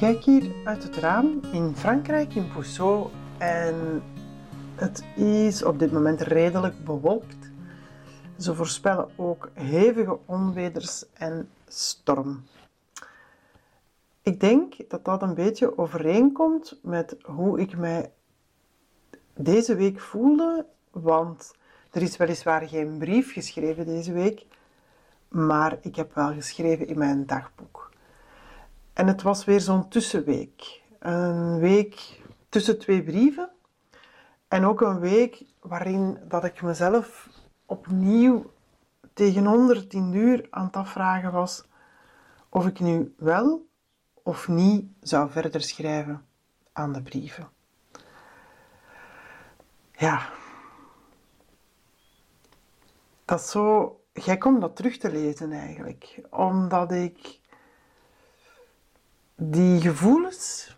[0.00, 3.10] kijk hier uit het raam in Frankrijk, in Pousseau.
[3.38, 4.02] En
[4.74, 7.50] het is op dit moment redelijk bewolkt.
[8.38, 12.42] Ze voorspellen ook hevige onweders en storm.
[14.22, 18.10] Ik denk dat dat een beetje overeenkomt met hoe ik mij
[19.34, 21.54] deze week voelde, want
[21.90, 24.46] er is weliswaar geen brief geschreven deze week,
[25.28, 27.79] maar ik heb wel geschreven in mijn dagboek.
[28.92, 30.82] En het was weer zo'n tussenweek.
[30.98, 33.50] Een week tussen twee brieven.
[34.48, 37.28] En ook een week waarin dat ik mezelf
[37.66, 38.52] opnieuw
[39.12, 41.64] tegen 110 uur aan het afvragen was
[42.48, 43.66] of ik nu wel
[44.22, 46.26] of niet zou verder schrijven
[46.72, 47.48] aan de brieven.
[49.92, 50.28] Ja,
[53.24, 57.40] dat is zo gek om dat terug te lezen eigenlijk, omdat ik
[59.42, 60.76] die gevoelens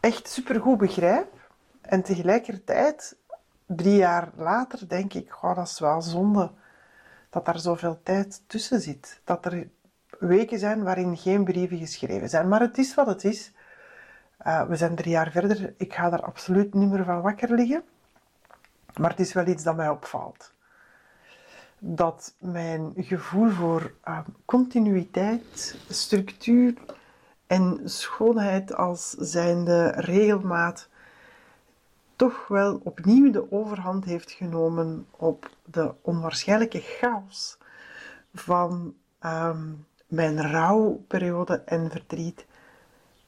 [0.00, 3.16] echt supergoed begrijp en tegelijkertijd
[3.66, 6.50] drie jaar later denk ik, goh, dat is wel zonde
[7.30, 9.20] dat daar zoveel tijd tussen zit.
[9.24, 9.68] Dat er
[10.18, 12.48] weken zijn waarin geen brieven geschreven zijn.
[12.48, 13.52] Maar het is wat het is.
[14.46, 15.74] Uh, we zijn drie jaar verder.
[15.76, 17.82] Ik ga daar absoluut niet meer van wakker liggen.
[18.96, 20.52] Maar het is wel iets dat mij opvalt.
[21.78, 26.74] Dat mijn gevoel voor uh, continuïteit, structuur
[27.48, 30.88] en schoonheid als zijnde regelmaat
[32.16, 37.58] toch wel opnieuw de overhand heeft genomen op de onwaarschijnlijke chaos
[38.34, 42.46] van um, mijn rouwperiode en verdriet.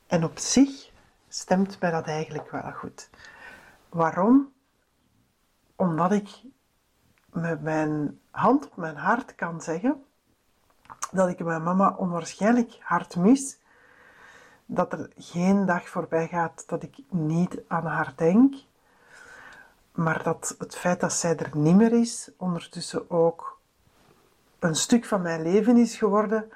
[0.06, 0.90] En op zich
[1.28, 3.10] stemt mij dat eigenlijk wel goed.
[3.88, 4.52] Waarom?
[5.76, 6.42] Omdat ik
[7.32, 10.04] met mijn hand op mijn hart kan zeggen
[11.10, 13.58] dat ik mijn mama onwaarschijnlijk hard mis.
[14.72, 18.54] Dat er geen dag voorbij gaat dat ik niet aan haar denk.
[19.92, 23.60] Maar dat het feit dat zij er niet meer is, ondertussen ook
[24.58, 26.50] een stuk van mijn leven is geworden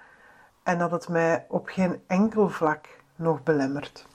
[0.62, 4.06] en dat het mij op geen enkel vlak nog belemmert.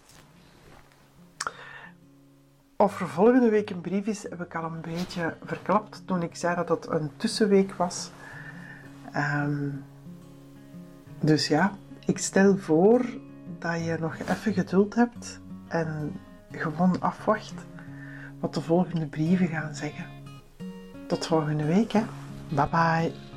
[2.76, 6.36] Of er volgende week een brief is, heb ik al een beetje verklapt toen ik
[6.36, 8.12] zei dat het een tussenweek was.
[9.12, 9.70] Ehm,
[11.20, 11.72] dus ja,
[12.06, 13.06] ik stel voor
[13.60, 16.20] dat je nog even geduld hebt en
[16.52, 17.54] gewoon afwacht
[18.40, 20.06] wat de volgende brieven gaan zeggen.
[21.08, 21.92] Tot volgende week.
[22.50, 23.29] Bye bye.